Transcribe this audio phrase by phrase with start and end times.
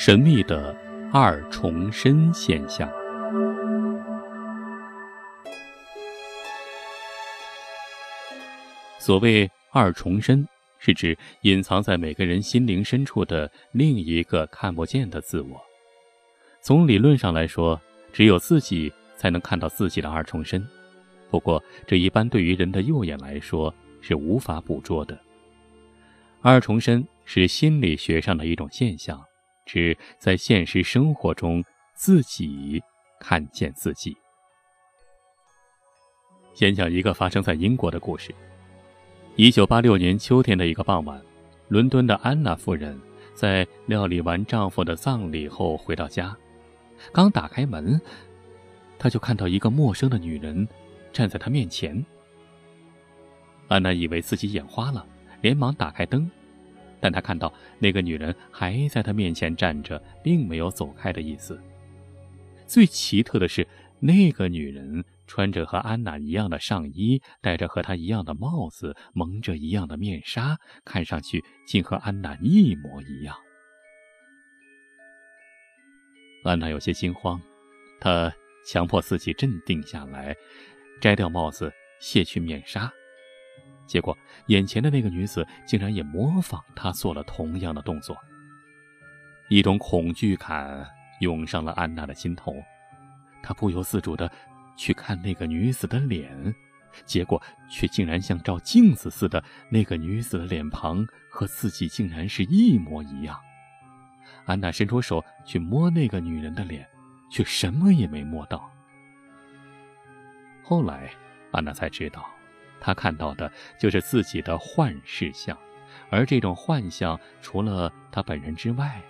[0.00, 0.72] 神秘的
[1.12, 2.88] 二重身现象。
[9.00, 10.46] 所谓二重身，
[10.78, 15.60] 是指隐藏在每个人心灵深处的另一个看不见的自我。
[16.60, 17.78] 从理论上来说，
[18.12, 20.64] 只有自己才能看到自己的二重身。
[21.28, 25.18] 不过，这一般对于人的右眼来说是无法捕捉的。
[26.40, 29.20] 二重身是心理学上的一种现象，
[29.68, 31.62] 是在现实生活中
[31.94, 32.82] 自己
[33.20, 34.16] 看见自己。
[36.54, 38.34] 先讲一个发生在英国的故事。
[39.36, 41.22] 一九八六年秋天的一个傍晚，
[41.68, 43.00] 伦敦的安娜夫人
[43.34, 46.36] 在料理完丈夫的葬礼后回到家，
[47.12, 48.00] 刚打开门，
[48.98, 50.66] 她就看到一个陌生的女人
[51.12, 52.04] 站在她面前。
[53.68, 55.06] 安娜以为自己眼花了。
[55.40, 56.28] 连忙打开灯，
[57.00, 61.60] 但他看到那个女人还在他面前站着，并没有走开的意思。
[62.66, 63.66] 最奇特的是，
[63.98, 73.34] 那个女人穿着和安娜一样的上衣，戴着和她一样的帽子，蒙着一样的面纱，看上去竟和安娜一模一样。
[76.44, 77.40] 安娜有些惊慌，
[78.00, 78.32] 她
[78.66, 80.36] 强迫自己镇定下来，
[81.00, 82.92] 摘掉帽子，卸去面纱。
[83.88, 88.16] 结果，眼前的那个女子竟然也模仿他做了同样的动作。
[89.48, 90.86] 一种恐惧感
[91.20, 92.54] 涌上了安娜的心头，
[93.42, 94.30] 她不由自主地
[94.76, 96.54] 去看那个女子的脸，
[97.06, 103.40] 结果却竟然像照镜子似的，那个女子的脸庞和自己竟然是一模一样。
[104.44, 106.86] 安娜伸出手去摸那个女人的脸，
[107.30, 108.70] 却什么也没摸到。
[110.62, 111.10] 后来，
[111.52, 112.28] 安娜才知道。
[112.80, 115.56] 他看到的就是自己的幻视像，
[116.10, 119.00] 而这种幻象除了他本人之外，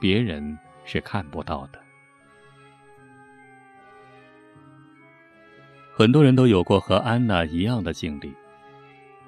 [0.00, 1.80] 别人是看不到的。
[5.96, 8.34] 很多人都有过和安娜一样的经历。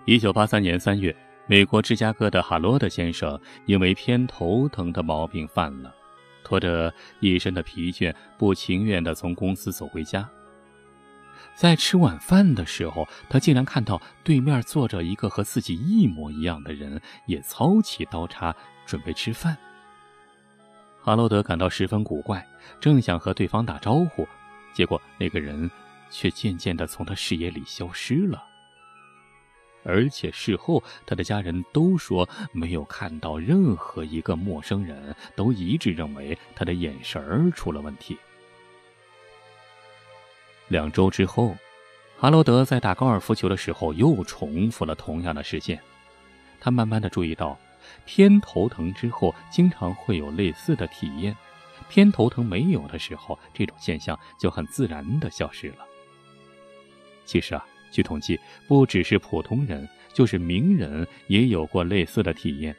[0.04, 1.14] 一九八三年三月，
[1.46, 5.94] 美国芝加哥的哈罗德先生因为偏头疼的毛病犯了，
[6.42, 10.28] 拖着一身的疲倦，不情愿地从公司走回家。
[11.54, 18.54] 在吃晚饭的时候，他竟然看到对面坐着一个和自己一模一样的人，也操起刀叉
[18.84, 19.56] 准备吃饭。
[21.02, 22.46] 哈罗德感到十分古怪，
[22.80, 24.26] 正想和对方打招呼，
[24.72, 25.70] 结果那个人
[26.10, 28.42] 却渐渐地从他视野里消失了。
[29.84, 38.18] 而且事后，他的家人都说没有看到任何一个陌生人，都一致认为他的眼神出了问题。
[40.68, 41.56] 两周之后，
[42.18, 45.80] 哈罗德在打高尔夫球的时候又重复了同样的事件。
[46.58, 47.56] 他慢慢的注意到，
[48.04, 51.36] 偏头疼之后经常会有类似的体验，
[51.88, 55.86] 偏头疼没有的时候，这种现象就很自然的消失了。
[57.24, 62.74] 其实啊，据统计，不只是普通人，就是名人也有过类似的体验，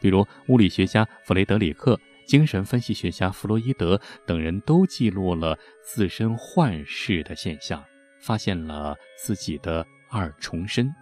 [0.00, 1.98] 比如物理学家弗雷德里克。
[2.28, 7.82] 精神分析学家弗洛伊德等人都记录了自身幻视的现象，
[8.20, 10.94] 发现了自己的二重身。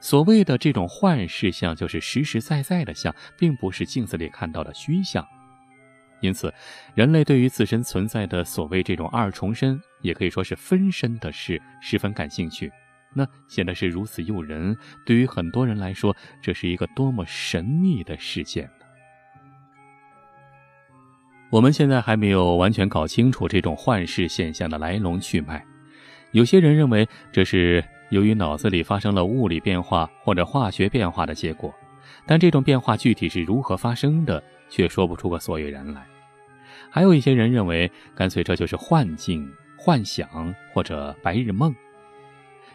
[0.00, 5.22] 所谓的这种幻视像，就是实实在在的像，并不是镜子里看到的虚像。
[6.22, 6.52] 因此，
[6.94, 12.72] 人类对于自身存在的所谓这种二重身，也可以说是分身的事，十分感兴趣。
[13.14, 14.74] 那显得是如此诱人，
[15.04, 18.70] 对于很多人来说，这是一个多么神秘的事件。
[21.50, 25.64] 我们现在还没有完全搞清楚这种幻视现象的来龙去脉。
[26.30, 31.74] 有些人认为这是由于脑子里发生了物理变化或者化学变化的结果，
[32.24, 36.06] 但这种变化具体是如何发生的，却说不出个所以然来。
[36.88, 41.74] 还有一些人认为，干脆这就是幻境、幻想或者白日梦，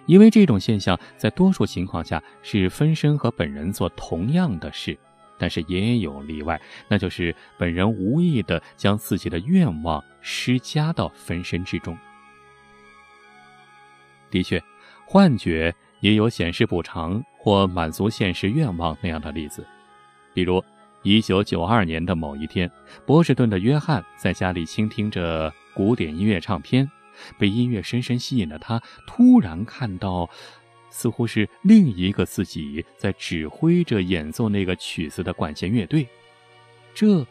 [0.06, 4.98] 因为这种现象在多数情况下是分身和本人做同样的事。
[5.38, 11.98] 但是也有例外，那就是本人无意的将自己的愿望施加到分身之中。
[14.32, 14.62] 的确，
[15.06, 19.66] 幻觉也有显示补偿或满足现实愿望那样的例子。
[20.34, 20.64] 比如，
[21.04, 22.70] 一九九二年的某一天，
[23.06, 26.90] 波士顿的约翰在家里倾听着古典音乐唱片，
[27.38, 30.30] 被音乐深深吸引的他，突然看到。
[30.96, 36.08] 似乎是另一个自己在指挥着演奏那个曲子的管弦乐队，
[36.94, 37.28] 这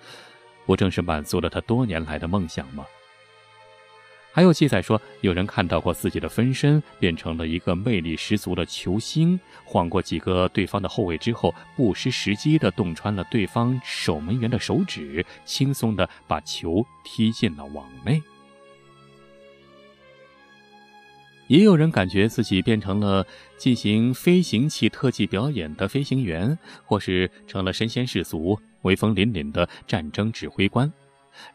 [0.67, 2.85] 不正是满足了他多年来的梦想吗？
[4.35, 18.21] 还有记载说，有人看到过自己的分身变成了一个魅力十足的球星，晃过几个对方的后卫之后，不失时机地洞穿了对方守门员的手指，轻松地把球踢进了网内。
[21.47, 23.27] 也有人感觉自己变成了
[23.57, 30.91] 进行飞行器特技表演的飞行员，或是成了身先士卒、威风凛凛的战争指挥官。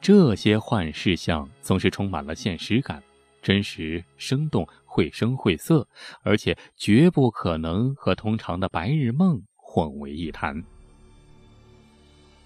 [0.01, 3.01] 这些幻视像总是充满了现实感，
[3.41, 5.87] 真实生动，绘声绘色，
[6.21, 10.61] 而且绝不可能和通常的白日梦混为一谈。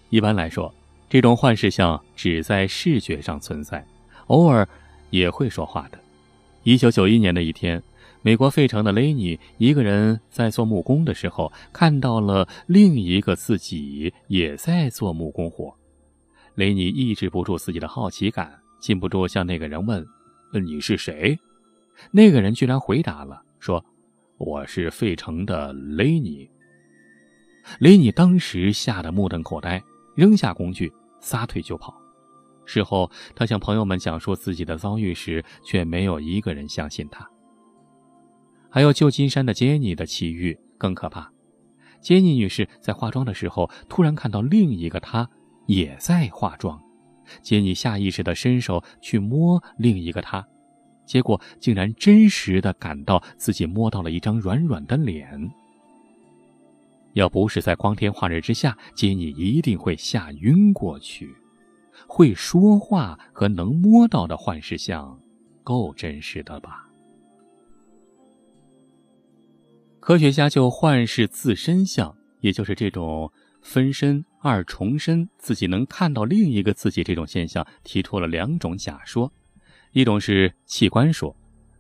[0.10, 0.74] 一般来说，
[1.10, 3.86] 这种幻视像只在视觉上存在，
[4.28, 4.68] 偶尔
[5.10, 6.03] 也会说话的。
[6.64, 7.84] 一九九一年的一天，
[8.22, 15.76] 美国费城的雷尼一个人在做木工的时候，看到了另一个自己也在做木工活。
[16.56, 20.06] 雷尼抑制不住自己的好奇感，禁不住向那个人问
[20.66, 21.38] ：“你是谁？”
[22.12, 23.84] 那个人居然回答了，说
[24.40, 26.50] ：“我是费城的雷尼。”
[27.80, 29.84] 雷尼当时吓得目瞪口呆，
[30.16, 30.90] 扔下工具，
[31.20, 31.94] 撒腿就跑。
[32.66, 37.28] 事后，他向朋友们讲述自己的遭遇时，却没有一个人相信他。
[38.70, 41.32] 还有旧金山的杰尼的奇遇更可怕。
[42.02, 45.30] 杰尼女士在化妆的时候，突然看到另一个她。
[45.66, 46.78] 也在化妆，
[47.42, 50.46] 杰尼下意识地伸手去摸另一个她，
[51.06, 55.50] 结果竟然真实地感到自己摸到了一张软软的脸。
[57.14, 61.34] 要不是在光天化日之下，杰尼一定会吓晕过去。
[62.08, 65.20] 会说话和能摸到的幻视像，
[65.64, 66.90] 够真实的吧？
[70.00, 73.32] 科学家就幻视自身像，也就是这种。
[73.66, 79.32] 分身二重身，自己能看到另一个自己这种现象，提出了两种假说。
[79.94, 81.34] 一种是器官说，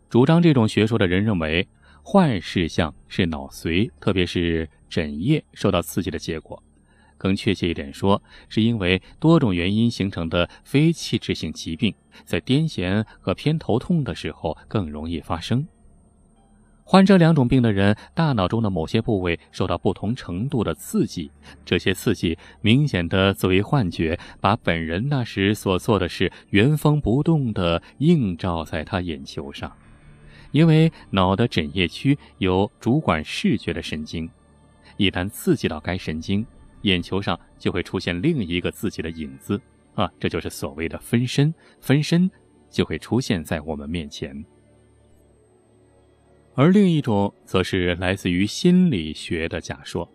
[0.07, 1.68] 主张这种学说的人认为，
[2.01, 6.63] 幻视像是脑髓，特别是枕叶受到刺激的结果。
[7.23, 15.65] 更确切一点说，是因为多种原因形成的非器质性疾病，在癫痫和偏头痛的时候更容易发生。
[16.83, 21.31] 患这两种病的人，大脑中的某些部位受到不同程度的刺激，
[21.63, 29.71] 这些刺激明显的作为幻觉，把本人那时所做的事原封不动地映照在他眼球上。
[30.51, 34.29] 因为脑的枕叶区有主管视觉的神经，
[34.97, 36.45] 一旦刺激到该神经，
[36.83, 39.59] 眼球上就会出现另一个自己的影子，
[39.95, 42.31] 啊，这就是所谓的分身，分身
[42.69, 44.45] 就会出现在我们面前。
[46.56, 50.09] 而另一种则是来自于心理学的假说。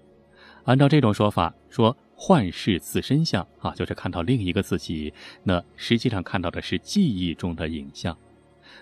[0.65, 5.13] 按照这种说法，说幻视自身像啊，就是看到另一个自己，
[5.43, 8.17] 那实际上看到的是记忆中的影像。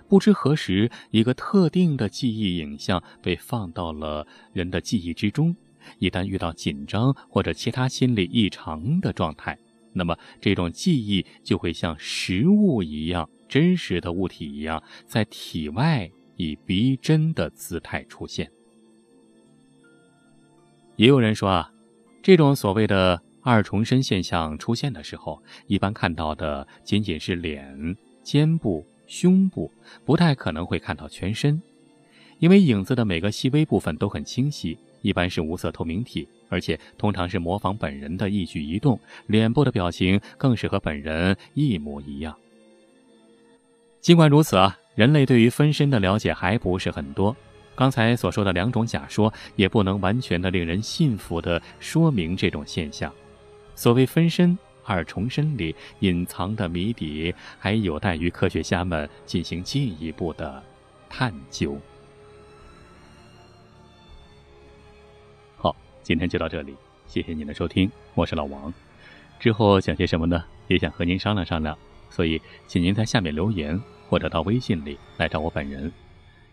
[0.09, 5.55] 不知何时，一个特定的记忆影像被放到了人的记忆之中。
[5.99, 9.59] 一旦遇到紧张或者其他心理异常的状态，
[9.93, 16.11] 那么这种记忆就会像实物一样、真实的物体一样，在体外。
[16.39, 18.53] 以逼真的姿态出现。
[20.97, 21.73] 也有人说啊，
[22.23, 29.73] 这种所谓的二重身现象出现的时候，一般看到的仅仅是脸、肩部、胸部，
[30.05, 31.63] 不太可能会看到全身，
[32.39, 42.37] 因为影子的每个细微部分都很清晰，一般是无色透明体，而且通常是模仿本人的一举一动，脸部的表情更是和本人一模一样。
[44.01, 44.79] 尽管如此啊。
[44.97, 47.37] 人类对于分身的了解还不是很多，
[47.75, 53.13] 刚才所说的两种假说也不能完全的令人信服的说明这种现象。
[53.75, 60.63] 所谓分身二重身里隐藏的谜底，还有待于科学家们进行进一步的
[61.11, 61.79] 探究。
[66.07, 66.73] 今天就到这里，
[67.09, 68.73] 谢谢您的收听，我是老王。
[69.41, 70.45] 之后讲些什么呢？
[70.69, 71.77] 也想和您商量商量，
[72.11, 73.77] 所以请您在下面留言。
[74.09, 75.91] 或者到微信里来找我本人，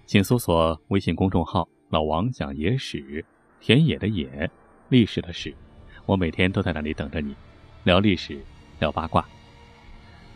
[0.08, 3.24] 请搜索微信公众号“老王讲野史”，
[3.62, 4.50] 田野的野，
[4.90, 5.54] 历史的史，
[6.08, 7.36] 我每天都在那里等着你，
[7.84, 8.44] 聊历史，
[8.80, 9.24] 聊八卦。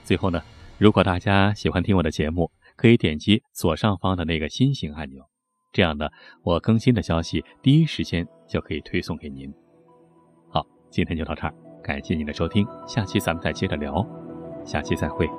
[0.03, 0.43] 最后呢，
[0.77, 5.27] 如果大家喜欢听我的节目，可以点击左上方的那个心形按钮，
[5.73, 6.07] 这样呢，
[6.43, 9.53] 我更新的消息第一时间就可以推送给您。
[10.49, 14.05] 好，今天就到这儿，感谢您的收听，下期咱们再接着聊，
[14.65, 15.29] 下期再会。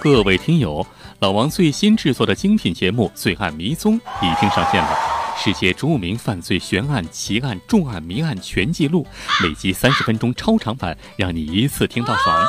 [0.00, 0.86] 各位听友，
[1.18, 4.90] 老王最新制作的精品节目《罪案迷踪》已经上线了。
[5.36, 9.04] 世界著名犯罪悬案、奇案、重案、谜案全记录，
[9.42, 12.46] 每集三十分钟超长版，让你一次听到爽。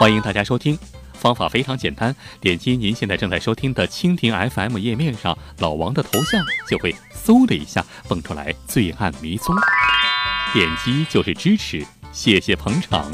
[0.00, 0.76] 欢迎大家收听，
[1.16, 6.94] 方法非常简单，点击您现在正在收听的蜻蜓 FM 页面上老王的头像，就会
[7.24, 9.54] 嗖的一下蹦出来《罪案迷踪》，
[10.52, 13.10] 点击就是支持，谢谢捧场。